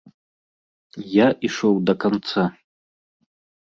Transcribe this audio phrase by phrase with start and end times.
[1.13, 2.43] Я ішоў да канца.